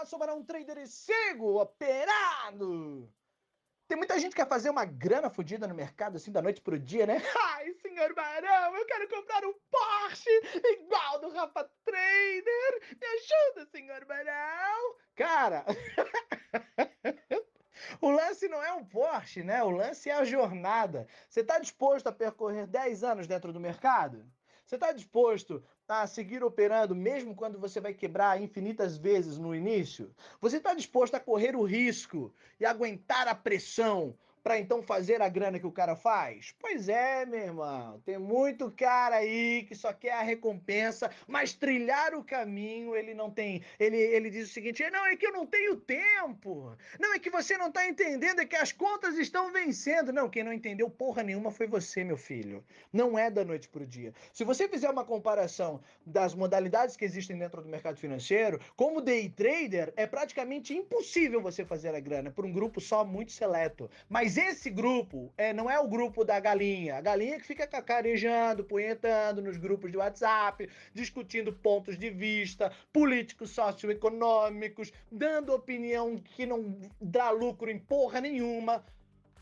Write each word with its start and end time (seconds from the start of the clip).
Olá, 0.00 0.06
sou 0.06 0.18
Barão 0.18 0.42
Trader 0.42 0.86
sigo 0.86 1.60
operado! 1.60 3.12
Tem 3.86 3.98
muita 3.98 4.18
gente 4.18 4.30
que 4.30 4.36
quer 4.36 4.48
fazer 4.48 4.70
uma 4.70 4.86
grana 4.86 5.28
fodida 5.28 5.68
no 5.68 5.74
mercado, 5.74 6.16
assim, 6.16 6.32
da 6.32 6.40
noite 6.40 6.62
pro 6.62 6.78
dia, 6.78 7.04
né? 7.04 7.18
Ai, 7.52 7.74
senhor 7.82 8.14
Barão, 8.14 8.76
eu 8.76 8.86
quero 8.86 9.06
comprar 9.10 9.44
um 9.44 9.52
Porsche 9.70 10.30
igual 10.64 11.20
do 11.20 11.28
Rafa 11.28 11.70
Trader! 11.84 12.96
Me 12.98 13.06
ajuda, 13.06 13.70
senhor 13.70 14.02
Barão! 14.06 14.96
Cara... 15.14 15.66
O 18.00 18.10
lance 18.10 18.48
não 18.48 18.62
é 18.62 18.72
um 18.72 18.84
Porsche, 18.84 19.42
né? 19.42 19.62
O 19.62 19.70
lance 19.70 20.08
é 20.08 20.14
a 20.14 20.24
jornada. 20.24 21.06
Você 21.28 21.40
está 21.40 21.58
disposto 21.58 22.06
a 22.06 22.12
percorrer 22.12 22.66
10 22.66 23.04
anos 23.04 23.26
dentro 23.26 23.52
do 23.52 23.60
mercado? 23.60 24.30
Você 24.70 24.76
está 24.76 24.92
disposto 24.92 25.64
a 25.88 26.06
seguir 26.06 26.44
operando 26.44 26.94
mesmo 26.94 27.34
quando 27.34 27.58
você 27.58 27.80
vai 27.80 27.92
quebrar 27.92 28.40
infinitas 28.40 28.96
vezes 28.96 29.36
no 29.36 29.52
início? 29.52 30.14
Você 30.40 30.58
está 30.58 30.74
disposto 30.74 31.16
a 31.16 31.18
correr 31.18 31.56
o 31.56 31.64
risco 31.64 32.32
e 32.60 32.64
aguentar 32.64 33.26
a 33.26 33.34
pressão 33.34 34.16
para 34.42 34.58
então 34.58 34.82
fazer 34.82 35.20
a 35.22 35.28
grana 35.28 35.58
que 35.58 35.66
o 35.66 35.72
cara 35.72 35.94
faz? 35.94 36.54
Pois 36.58 36.88
é, 36.88 37.26
meu 37.26 37.40
irmão. 37.40 38.00
Tem 38.04 38.18
muito 38.18 38.70
cara 38.70 39.16
aí 39.16 39.64
que 39.64 39.74
só 39.74 39.92
quer 39.92 40.12
a 40.12 40.22
recompensa, 40.22 41.10
mas 41.26 41.52
trilhar 41.52 42.14
o 42.14 42.24
caminho 42.24 42.96
ele 42.96 43.14
não 43.14 43.30
tem. 43.30 43.62
Ele, 43.78 43.96
ele 43.96 44.30
diz 44.30 44.48
o 44.48 44.52
seguinte: 44.52 44.88
não, 44.90 45.06
é 45.06 45.16
que 45.16 45.26
eu 45.26 45.32
não 45.32 45.46
tenho 45.46 45.76
tempo. 45.76 46.76
Não, 46.98 47.14
é 47.14 47.18
que 47.18 47.30
você 47.30 47.56
não 47.56 47.68
está 47.68 47.86
entendendo, 47.86 48.40
é 48.40 48.46
que 48.46 48.56
as 48.56 48.72
contas 48.72 49.16
estão 49.18 49.52
vencendo. 49.52 50.12
Não, 50.12 50.28
quem 50.28 50.42
não 50.42 50.52
entendeu 50.52 50.88
porra 50.88 51.22
nenhuma 51.22 51.50
foi 51.50 51.66
você, 51.66 52.02
meu 52.04 52.16
filho. 52.16 52.64
Não 52.92 53.18
é 53.18 53.30
da 53.30 53.44
noite 53.44 53.68
para 53.68 53.82
o 53.82 53.86
dia. 53.86 54.12
Se 54.32 54.44
você 54.44 54.68
fizer 54.68 54.90
uma 54.90 55.04
comparação 55.04 55.80
das 56.04 56.34
modalidades 56.34 56.96
que 56.96 57.04
existem 57.04 57.38
dentro 57.38 57.62
do 57.62 57.68
mercado 57.68 57.98
financeiro, 57.98 58.60
como 58.76 59.00
day 59.00 59.28
trader, 59.28 59.92
é 59.96 60.06
praticamente 60.06 60.74
impossível 60.74 61.40
você 61.40 61.64
fazer 61.64 61.94
a 61.94 62.00
grana 62.00 62.30
por 62.30 62.44
um 62.44 62.52
grupo 62.52 62.80
só 62.80 63.04
muito 63.04 63.32
seleto. 63.32 63.90
Mas 64.08 64.29
mas 64.30 64.38
esse 64.38 64.70
grupo 64.70 65.32
é, 65.36 65.52
não 65.52 65.68
é 65.68 65.80
o 65.80 65.88
grupo 65.88 66.24
da 66.24 66.38
galinha. 66.38 66.94
A 66.94 67.00
galinha 67.00 67.36
que 67.40 67.44
fica 67.44 67.66
cacarejando, 67.66 68.62
punhetando 68.62 69.42
nos 69.42 69.56
grupos 69.56 69.90
de 69.90 69.96
WhatsApp, 69.96 70.70
discutindo 70.94 71.52
pontos 71.52 71.98
de 71.98 72.10
vista 72.10 72.70
políticos, 72.92 73.50
socioeconômicos, 73.50 74.92
dando 75.10 75.52
opinião 75.52 76.16
que 76.16 76.46
não 76.46 76.78
dá 77.00 77.32
lucro 77.32 77.68
em 77.68 77.78
porra 77.80 78.20
nenhuma. 78.20 78.84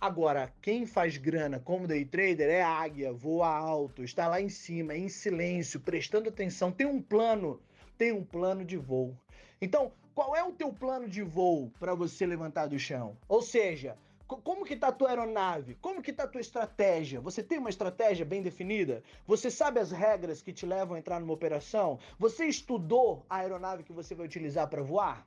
Agora, 0.01 0.51
quem 0.63 0.87
faz 0.87 1.19
grana 1.19 1.61
como 1.61 1.87
day 1.87 2.07
trader 2.07 2.49
é 2.49 2.63
águia, 2.63 3.13
voa 3.13 3.49
alto, 3.49 4.03
está 4.03 4.27
lá 4.27 4.41
em 4.41 4.49
cima, 4.49 4.97
em 4.97 5.11
silêncio, 5.11 5.81
prestando 5.81 6.31
atenção, 6.31 6.73
tem 6.73 6.87
um 6.87 7.03
plano, 7.03 7.61
tem 7.99 8.11
um 8.11 8.25
plano 8.25 8.65
de 8.65 8.79
voo. 8.79 9.15
Então, 9.61 9.93
qual 10.15 10.35
é 10.35 10.43
o 10.43 10.53
teu 10.53 10.73
plano 10.73 11.07
de 11.07 11.23
voo 11.23 11.71
para 11.79 11.95
você 11.95 12.25
levantar 12.25 12.69
do 12.69 12.79
chão? 12.79 13.19
Ou 13.29 13.43
seja, 13.43 13.95
como 14.37 14.65
que 14.65 14.77
tá 14.77 14.89
a 14.89 14.93
tua 14.93 15.09
aeronave? 15.09 15.75
Como 15.77 16.03
que 16.03 16.13
tá 16.13 16.25
a 16.25 16.29
tua 16.29 16.41
estratégia? 16.41 17.21
Você 17.21 17.43
tem 17.43 17.59
uma 17.59 17.71
estratégia 17.71 18.27
bem 18.27 18.43
definida? 18.43 19.03
Você 19.27 19.51
sabe 19.51 19.81
as 19.81 19.91
regras 19.91 20.43
que 20.43 20.53
te 20.53 20.67
levam 20.67 20.97
a 20.97 20.99
entrar 20.99 21.19
numa 21.19 21.33
operação? 21.33 21.99
Você 22.19 22.45
estudou 22.45 23.25
a 23.31 23.37
aeronave 23.37 23.83
que 23.83 23.93
você 23.93 24.15
vai 24.15 24.27
utilizar 24.27 24.69
para 24.69 24.83
voar? 24.83 25.27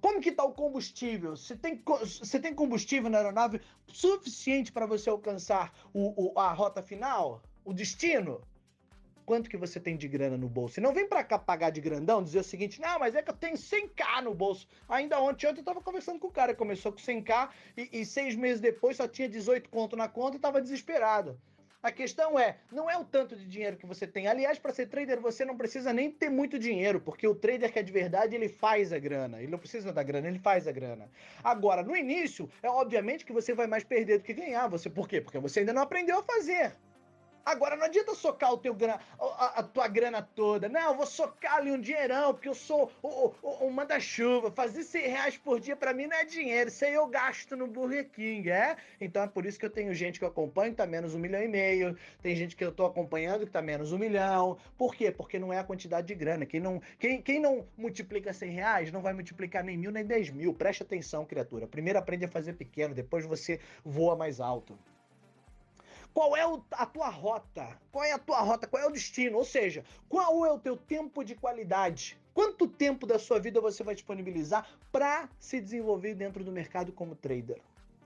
Como 0.00 0.20
que 0.20 0.32
tá 0.32 0.44
o 0.44 0.52
combustível? 0.52 1.36
Você 1.36 1.56
tem, 1.56 1.82
você 1.84 2.40
tem 2.40 2.54
combustível 2.54 3.10
na 3.10 3.18
aeronave 3.18 3.60
suficiente 3.86 4.72
para 4.72 4.86
você 4.86 5.10
alcançar 5.10 5.74
o, 5.92 6.32
o, 6.32 6.38
a 6.38 6.52
rota 6.52 6.82
final? 6.82 7.42
O 7.64 7.72
destino? 7.72 8.40
Quanto 9.24 9.48
que 9.50 9.56
você 9.56 9.80
tem 9.80 9.96
de 9.96 10.08
grana 10.08 10.36
no 10.36 10.48
bolso. 10.48 10.78
E 10.78 10.82
não 10.82 10.92
vem 10.92 11.08
para 11.08 11.24
cá 11.24 11.38
pagar 11.38 11.70
de 11.70 11.80
grandão, 11.80 12.22
dizer 12.22 12.40
o 12.40 12.44
seguinte, 12.44 12.80
não, 12.80 12.98
mas 12.98 13.14
é 13.14 13.22
que 13.22 13.30
eu 13.30 13.36
tenho 13.36 13.56
100k 13.56 14.22
no 14.22 14.34
bolso. 14.34 14.66
Ainda 14.88 15.20
ontem, 15.20 15.46
ontem 15.46 15.60
eu 15.60 15.64
tava 15.64 15.80
conversando 15.80 16.18
com 16.18 16.28
o 16.28 16.32
cara, 16.32 16.54
começou 16.54 16.92
com 16.92 16.98
100k 16.98 17.48
e, 17.76 18.00
e 18.00 18.06
seis 18.06 18.34
meses 18.34 18.60
depois 18.60 18.96
só 18.96 19.08
tinha 19.08 19.28
18 19.28 19.68
conto 19.68 19.96
na 19.96 20.08
conta 20.08 20.36
e 20.36 20.40
tava 20.40 20.60
desesperado. 20.60 21.38
A 21.84 21.92
questão 21.92 22.38
é, 22.38 22.56
não 22.72 22.90
é 22.90 22.96
o 22.96 23.04
tanto 23.04 23.36
de 23.36 23.44
dinheiro 23.44 23.76
que 23.76 23.84
você 23.84 24.06
tem. 24.06 24.26
Aliás, 24.26 24.58
para 24.58 24.72
ser 24.72 24.86
trader, 24.86 25.20
você 25.20 25.44
não 25.44 25.54
precisa 25.54 25.92
nem 25.92 26.10
ter 26.10 26.30
muito 26.30 26.58
dinheiro, 26.58 26.98
porque 26.98 27.28
o 27.28 27.34
trader 27.34 27.70
que 27.70 27.78
é 27.78 27.82
de 27.82 27.92
verdade, 27.92 28.34
ele 28.34 28.48
faz 28.48 28.90
a 28.90 28.98
grana. 28.98 29.42
Ele 29.42 29.50
não 29.50 29.58
precisa 29.58 29.92
da 29.92 30.02
grana, 30.02 30.26
ele 30.26 30.38
faz 30.38 30.66
a 30.66 30.72
grana. 30.72 31.10
Agora, 31.42 31.82
no 31.82 31.94
início, 31.94 32.48
é 32.62 32.70
obviamente 32.70 33.22
que 33.22 33.34
você 33.34 33.52
vai 33.52 33.66
mais 33.66 33.84
perder 33.84 34.16
do 34.16 34.24
que 34.24 34.32
ganhar. 34.32 34.66
Você, 34.68 34.88
por 34.88 35.06
quê? 35.06 35.20
Porque 35.20 35.38
você 35.38 35.60
ainda 35.60 35.74
não 35.74 35.82
aprendeu 35.82 36.20
a 36.20 36.22
fazer. 36.22 36.74
Agora 37.44 37.76
não 37.76 37.84
adianta 37.84 38.14
socar 38.14 38.52
o 38.52 38.58
teu 38.58 38.74
grana, 38.74 39.00
a, 39.18 39.60
a, 39.60 39.62
tua 39.62 39.86
grana 39.86 40.22
toda. 40.22 40.68
Não, 40.68 40.90
eu 40.90 40.94
vou 40.94 41.06
socar 41.06 41.56
ali 41.56 41.70
um 41.70 41.80
dinheirão, 41.80 42.32
porque 42.32 42.48
eu 42.48 42.54
sou 42.54 42.90
o, 43.02 43.32
o, 43.42 43.66
o 43.66 43.70
manda-chuva. 43.70 44.50
Fazer 44.50 44.82
100 44.82 45.08
reais 45.08 45.36
por 45.36 45.60
dia 45.60 45.76
para 45.76 45.92
mim 45.92 46.06
não 46.06 46.16
é 46.16 46.24
dinheiro. 46.24 46.68
Isso 46.68 46.84
aí 46.84 46.94
eu 46.94 47.06
gasto 47.06 47.54
no 47.56 47.66
Burger 47.66 48.08
King, 48.10 48.50
é? 48.50 48.76
Então 49.00 49.22
é 49.22 49.26
por 49.26 49.44
isso 49.44 49.58
que 49.58 49.66
eu 49.66 49.70
tenho 49.70 49.92
gente 49.94 50.18
que 50.18 50.24
eu 50.24 50.28
acompanho 50.28 50.70
que 50.70 50.78
tá 50.78 50.86
menos 50.86 51.14
um 51.14 51.18
milhão 51.18 51.42
e 51.42 51.48
meio. 51.48 51.96
Tem 52.22 52.34
gente 52.34 52.56
que 52.56 52.64
eu 52.64 52.72
tô 52.72 52.86
acompanhando 52.86 53.44
que 53.44 53.52
tá 53.52 53.60
menos 53.60 53.92
um 53.92 53.98
milhão. 53.98 54.56
Por 54.78 54.94
quê? 54.94 55.10
Porque 55.10 55.38
não 55.38 55.52
é 55.52 55.58
a 55.58 55.64
quantidade 55.64 56.06
de 56.06 56.14
grana. 56.14 56.46
Quem 56.46 56.60
não, 56.60 56.80
quem, 56.98 57.20
quem 57.20 57.40
não 57.40 57.66
multiplica 57.76 58.32
100 58.32 58.50
reais 58.50 58.92
não 58.92 59.02
vai 59.02 59.12
multiplicar 59.12 59.62
nem 59.62 59.76
mil 59.76 59.90
nem 59.92 60.04
10 60.04 60.30
mil. 60.30 60.54
Preste 60.54 60.82
atenção, 60.82 61.26
criatura. 61.26 61.66
Primeiro 61.66 61.98
aprende 61.98 62.24
a 62.24 62.28
fazer 62.28 62.54
pequeno, 62.54 62.94
depois 62.94 63.26
você 63.26 63.60
voa 63.84 64.16
mais 64.16 64.40
alto. 64.40 64.78
Qual 66.14 66.36
é 66.36 66.46
o, 66.46 66.62
a 66.70 66.86
tua 66.86 67.08
rota? 67.08 67.76
Qual 67.90 68.04
é 68.04 68.12
a 68.12 68.18
tua 68.18 68.40
rota? 68.40 68.68
Qual 68.68 68.80
é 68.80 68.86
o 68.86 68.92
destino? 68.92 69.36
Ou 69.36 69.44
seja, 69.44 69.84
qual 70.08 70.46
é 70.46 70.52
o 70.52 70.60
teu 70.60 70.76
tempo 70.76 71.24
de 71.24 71.34
qualidade? 71.34 72.16
Quanto 72.32 72.68
tempo 72.68 73.04
da 73.04 73.18
sua 73.18 73.40
vida 73.40 73.60
você 73.60 73.82
vai 73.82 73.96
disponibilizar 73.96 74.64
para 74.92 75.28
se 75.40 75.60
desenvolver 75.60 76.14
dentro 76.14 76.44
do 76.44 76.52
mercado 76.52 76.92
como 76.92 77.16
trader? 77.16 77.60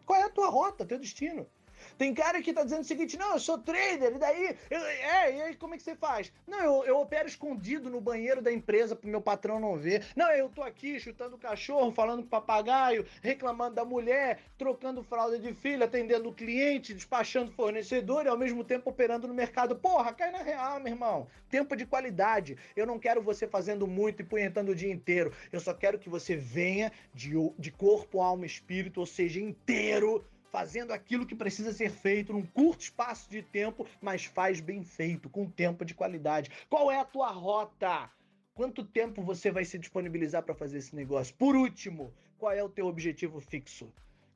Qual 0.06 0.18
é 0.18 0.22
a 0.22 0.30
tua 0.30 0.48
rota, 0.48 0.86
teu 0.86 0.98
destino? 0.98 1.46
Tem 1.96 2.14
cara 2.14 2.40
que 2.42 2.52
tá 2.52 2.64
dizendo 2.64 2.82
o 2.82 2.84
seguinte: 2.84 3.16
não, 3.16 3.34
eu 3.34 3.40
sou 3.40 3.58
trader, 3.58 4.14
e 4.14 4.18
daí. 4.18 4.56
Eu, 4.70 4.80
é, 4.80 5.36
e 5.36 5.42
aí 5.42 5.56
como 5.56 5.74
é 5.74 5.76
que 5.76 5.82
você 5.82 5.94
faz? 5.94 6.32
Não, 6.46 6.60
eu, 6.60 6.84
eu 6.84 7.00
opero 7.00 7.28
escondido 7.28 7.90
no 7.90 8.00
banheiro 8.00 8.40
da 8.40 8.52
empresa 8.52 8.96
pro 8.96 9.08
meu 9.08 9.20
patrão 9.20 9.60
não 9.60 9.76
ver. 9.76 10.06
Não, 10.16 10.30
eu 10.30 10.48
tô 10.48 10.62
aqui 10.62 10.98
chutando 11.00 11.38
cachorro, 11.38 11.92
falando 11.92 12.22
com 12.22 12.28
papagaio, 12.28 13.06
reclamando 13.22 13.76
da 13.76 13.84
mulher, 13.84 14.40
trocando 14.56 15.02
fralda 15.02 15.38
de 15.38 15.52
filho, 15.54 15.84
atendendo 15.84 16.28
o 16.28 16.34
cliente, 16.34 16.94
despachando 16.94 17.52
fornecedor 17.52 18.26
e 18.26 18.28
ao 18.28 18.38
mesmo 18.38 18.64
tempo 18.64 18.90
operando 18.90 19.28
no 19.28 19.34
mercado. 19.34 19.76
Porra, 19.76 20.12
cai 20.12 20.30
na 20.30 20.42
real, 20.42 20.80
meu 20.80 20.92
irmão. 20.92 21.26
Tempo 21.48 21.76
de 21.76 21.86
qualidade. 21.86 22.56
Eu 22.76 22.86
não 22.86 22.98
quero 22.98 23.22
você 23.22 23.46
fazendo 23.46 23.86
muito 23.86 24.22
e 24.22 24.24
punhetando 24.24 24.72
o 24.72 24.74
dia 24.74 24.92
inteiro. 24.92 25.32
Eu 25.52 25.60
só 25.60 25.74
quero 25.74 25.98
que 25.98 26.08
você 26.08 26.36
venha 26.36 26.92
de, 27.14 27.32
de 27.58 27.70
corpo, 27.70 28.20
alma 28.20 28.46
espírito, 28.46 29.00
ou 29.00 29.06
seja, 29.06 29.40
inteiro 29.40 30.24
fazendo 30.50 30.92
aquilo 30.92 31.26
que 31.26 31.34
precisa 31.34 31.72
ser 31.72 31.90
feito 31.90 32.32
num 32.32 32.44
curto 32.44 32.82
espaço 32.82 33.30
de 33.30 33.42
tempo, 33.42 33.86
mas 34.00 34.24
faz 34.24 34.60
bem 34.60 34.82
feito, 34.82 35.28
com 35.28 35.48
tempo 35.48 35.84
de 35.84 35.94
qualidade. 35.94 36.50
Qual 36.68 36.90
é 36.90 36.98
a 36.98 37.04
tua 37.04 37.30
rota? 37.30 38.10
Quanto 38.54 38.84
tempo 38.84 39.22
você 39.22 39.50
vai 39.50 39.64
se 39.64 39.78
disponibilizar 39.78 40.42
para 40.42 40.54
fazer 40.54 40.78
esse 40.78 40.94
negócio? 40.94 41.34
Por 41.36 41.54
último, 41.54 42.12
qual 42.38 42.52
é 42.52 42.62
o 42.62 42.68
teu 42.68 42.86
objetivo 42.86 43.40
fixo? 43.40 43.92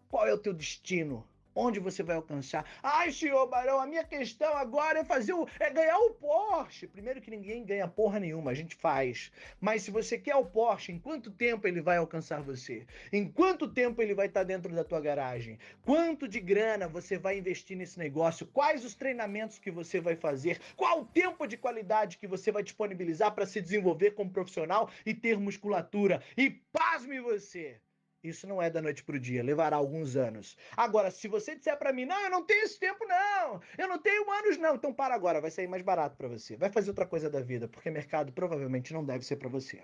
Qual 0.08 0.26
é 0.26 0.32
o 0.32 0.38
teu 0.38 0.52
destino? 0.52 1.26
Onde 1.54 1.78
você 1.78 2.02
vai 2.02 2.16
alcançar? 2.16 2.64
Ai, 2.82 3.12
senhor 3.12 3.46
Barão, 3.46 3.80
a 3.80 3.86
minha 3.86 4.04
questão 4.04 4.56
agora 4.56 5.00
é 5.00 5.04
fazer 5.04 5.34
o. 5.34 5.46
é 5.60 5.68
ganhar 5.70 5.98
o 5.98 6.10
Porsche. 6.14 6.86
Primeiro 6.86 7.20
que 7.20 7.30
ninguém 7.30 7.64
ganha 7.64 7.86
porra 7.86 8.18
nenhuma, 8.18 8.50
a 8.50 8.54
gente 8.54 8.74
faz. 8.74 9.30
Mas 9.60 9.82
se 9.82 9.90
você 9.90 10.16
quer 10.16 10.36
o 10.36 10.46
Porsche, 10.46 10.92
em 10.92 10.98
quanto 10.98 11.30
tempo 11.30 11.68
ele 11.68 11.80
vai 11.80 11.98
alcançar 11.98 12.40
você? 12.40 12.86
Em 13.12 13.28
quanto 13.28 13.68
tempo 13.68 14.00
ele 14.00 14.14
vai 14.14 14.26
estar 14.26 14.44
dentro 14.44 14.74
da 14.74 14.82
tua 14.82 15.00
garagem? 15.00 15.58
Quanto 15.82 16.26
de 16.26 16.40
grana 16.40 16.88
você 16.88 17.18
vai 17.18 17.38
investir 17.38 17.76
nesse 17.76 17.98
negócio? 17.98 18.46
Quais 18.46 18.84
os 18.84 18.94
treinamentos 18.94 19.58
que 19.58 19.70
você 19.70 20.00
vai 20.00 20.16
fazer? 20.16 20.58
Qual 20.74 21.02
o 21.02 21.06
tempo 21.06 21.46
de 21.46 21.56
qualidade 21.56 22.16
que 22.16 22.26
você 22.26 22.50
vai 22.50 22.62
disponibilizar 22.62 23.34
para 23.34 23.46
se 23.46 23.60
desenvolver 23.60 24.12
como 24.12 24.30
profissional 24.30 24.90
e 25.04 25.12
ter 25.12 25.38
musculatura? 25.38 26.22
E 26.36 26.50
pasme 26.50 27.20
você! 27.20 27.80
Isso 28.22 28.46
não 28.46 28.62
é 28.62 28.70
da 28.70 28.80
noite 28.80 29.02
pro 29.02 29.18
dia, 29.18 29.42
levará 29.42 29.76
alguns 29.76 30.14
anos. 30.16 30.56
Agora, 30.76 31.10
se 31.10 31.26
você 31.26 31.56
disser 31.56 31.76
para 31.76 31.92
mim, 31.92 32.04
não, 32.04 32.20
eu 32.20 32.30
não 32.30 32.44
tenho 32.44 32.62
esse 32.62 32.78
tempo, 32.78 33.04
não, 33.04 33.60
eu 33.76 33.88
não 33.88 33.98
tenho 33.98 34.30
anos, 34.30 34.56
não, 34.58 34.76
então 34.76 34.92
para 34.94 35.14
agora, 35.14 35.40
vai 35.40 35.50
sair 35.50 35.66
mais 35.66 35.82
barato 35.82 36.16
para 36.16 36.28
você. 36.28 36.56
Vai 36.56 36.70
fazer 36.70 36.90
outra 36.90 37.06
coisa 37.06 37.28
da 37.28 37.40
vida, 37.40 37.66
porque 37.66 37.90
mercado 37.90 38.32
provavelmente 38.32 38.92
não 38.92 39.04
deve 39.04 39.24
ser 39.24 39.36
para 39.36 39.48
você. 39.48 39.82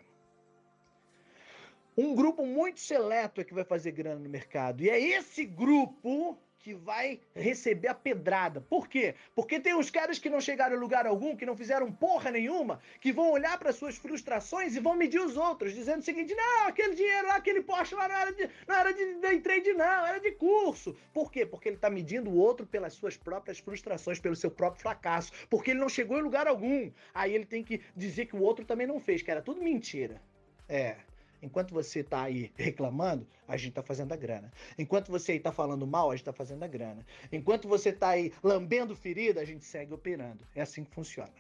Um 1.96 2.14
grupo 2.14 2.46
muito 2.46 2.79
seleto 2.79 3.40
é 3.40 3.44
que 3.44 3.52
vai 3.52 3.64
fazer 3.64 3.90
grana 3.90 4.20
no 4.20 4.29
mercado. 4.29 4.85
E 4.85 4.88
é 4.88 5.00
esse 5.00 5.44
grupo 5.44 6.38
que 6.59 6.75
vai 6.75 7.21
receber 7.35 7.89
a 7.89 7.95
pedrada. 7.95 8.61
Por 8.61 8.89
quê? 8.89 9.15
Porque 9.35 9.61
tem 9.61 9.75
uns 9.75 9.91
caras 9.91 10.19
que 10.19 10.29
não 10.29 10.41
chegaram 10.41 10.77
a 10.77 10.81
lugar 10.81 11.07
algum, 11.07 11.37
que 11.37 11.47
não 11.47 11.57
fizeram 11.57 11.91
porra 11.91 12.31
nenhuma, 12.31 12.81
que 13.01 13.13
vão 13.13 13.31
olhar 13.31 13.59
para 13.59 13.73
suas 13.73 13.97
frustrações 13.97 14.75
e 14.75 14.81
vão 14.81 14.97
medir 14.97 15.21
os 15.21 15.37
outros, 15.37 15.75
dizendo 15.75 16.01
o 16.01 16.05
seguinte: 16.05 16.35
não, 16.35 16.67
aquele 16.67 16.95
dinheiro 16.95 17.29
lá, 17.29 17.37
aquele 17.37 17.63
Porsche 17.63 17.95
lá 17.95 18.09
não 18.09 18.17
era 18.17 18.33
de, 18.33 18.51
não 18.67 18.75
era 18.75 18.93
de 18.93 19.15
day 19.15 19.41
trade, 19.41 19.73
não, 19.73 20.07
era 20.07 20.19
de 20.19 20.33
curso. 20.33 20.97
Por 21.13 21.31
quê? 21.31 21.47
Porque 21.47 21.69
ele 21.69 21.77
está 21.77 21.89
medindo 21.89 22.31
o 22.31 22.37
outro 22.37 22.67
pelas 22.67 22.95
suas 22.95 23.17
próprias 23.17 23.59
frustrações, 23.59 24.19
pelo 24.19 24.37
seu 24.37 24.51
próprio 24.51 24.83
fracasso, 24.83 25.33
porque 25.49 25.71
ele 25.71 25.81
não 25.81 25.89
chegou 25.89 26.19
em 26.19 26.23
lugar 26.23 26.47
algum. 26.47 26.91
Aí 27.15 27.35
ele 27.35 27.47
tem 27.47 27.63
que 27.63 27.81
dizer 27.97 28.27
que 28.27 28.37
o 28.37 28.43
outro 28.43 28.65
também 28.65 28.87
não 28.87 29.01
fez, 29.01 29.23
que 29.23 29.31
era 29.31 29.43
tudo 29.43 29.63
mentira. 29.63 30.21
É. 30.69 30.97
Enquanto 31.40 31.73
você 31.73 32.02
tá 32.02 32.23
aí 32.23 32.52
reclamando, 32.56 33.26
a 33.46 33.56
gente 33.56 33.73
tá 33.73 33.82
fazendo 33.82 34.12
a 34.12 34.17
grana. 34.17 34.52
Enquanto 34.76 35.11
você 35.11 35.32
aí 35.32 35.40
tá 35.40 35.52
falando 35.52 35.87
mal, 35.87 36.11
a 36.11 36.17
gente 36.17 36.25
tá 36.25 36.32
fazendo 36.32 36.62
a 36.62 36.67
grana. 36.67 37.06
Enquanto 37.31 37.69
você 37.69 37.93
tá 37.93 38.11
aí 38.11 38.32
lambendo 38.43 38.96
ferida, 38.96 39.40
a 39.40 39.44
gente 39.44 39.64
segue 39.64 39.94
operando. 39.94 40.44
É 40.55 40.61
assim 40.61 40.85
que 40.85 40.90
funciona. 40.90 41.32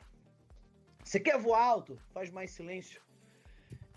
Você 1.02 1.18
quer 1.18 1.38
voar 1.38 1.64
alto? 1.64 1.98
Faz 2.12 2.30
mais 2.30 2.50
silêncio 2.50 3.00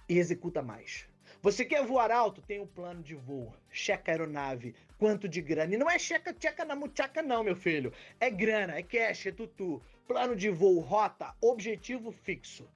e 0.09 0.17
executa 0.17 0.61
mais. 0.61 1.05
Você 1.41 1.63
quer 1.65 1.85
voar 1.85 2.11
alto? 2.11 2.41
Tem 2.41 2.59
um 2.59 2.67
plano 2.67 3.03
de 3.03 3.15
voo. 3.15 3.53
Checa 3.69 4.11
a 4.11 4.13
aeronave. 4.13 4.75
Quanto 4.97 5.27
de 5.27 5.41
grana? 5.41 5.73
E 5.73 5.77
não 5.77 5.89
é 5.89 5.97
checa, 5.97 6.35
checa 6.39 6.63
na 6.65 6.75
muchaca, 6.75 7.21
não, 7.21 7.43
meu 7.43 7.55
filho. 7.55 7.93
É 8.19 8.29
grana, 8.29 8.75
é 8.75 8.83
cash, 8.83 9.27
é 9.27 9.31
tutu. 9.31 9.81
Plano 10.07 10.35
de 10.35 10.49
voo, 10.49 10.79
rota, 10.79 11.33
objetivo 11.41 12.11
fixo. 12.11 12.67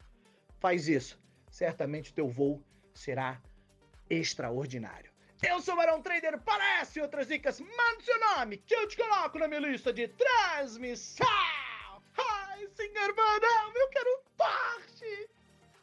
Faz 0.60 0.88
isso. 0.88 1.20
Certamente 1.50 2.12
o 2.12 2.14
teu 2.14 2.28
voo 2.28 2.62
será 2.96 3.40
extraordinário. 4.10 5.12
Eu 5.44 5.62
sou 5.62 5.74
o 5.74 5.78
Barão 5.78 6.02
Trader, 6.02 6.40
parece 6.40 7.02
outras 7.02 7.28
dicas, 7.28 7.60
manda 7.60 8.02
seu 8.02 8.20
nome 8.20 8.58
que 8.58 8.74
eu 8.74 8.88
te 8.88 8.98
coloco 8.98 9.38
na 9.38 9.48
minha 9.48 9.60
lista 9.60 9.94
de 9.94 10.08
transmissão. 10.08 11.28
Ai, 12.18 12.68
senhor 12.76 13.14
Barão, 13.14 13.74
eu 13.76 13.90
quero 13.90 14.24